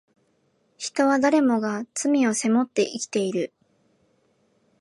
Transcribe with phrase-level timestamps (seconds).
[0.77, 3.53] 人は誰もが罪を背負って生きている